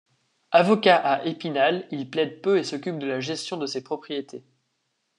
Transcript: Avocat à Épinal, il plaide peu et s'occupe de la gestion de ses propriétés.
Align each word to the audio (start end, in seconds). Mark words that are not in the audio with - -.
Avocat 0.49 0.95
à 0.95 1.25
Épinal, 1.25 1.87
il 1.91 2.09
plaide 2.09 2.41
peu 2.41 2.57
et 2.57 2.63
s'occupe 2.63 2.97
de 2.97 3.05
la 3.05 3.19
gestion 3.19 3.57
de 3.57 3.67
ses 3.67 3.83
propriétés. 3.83 4.43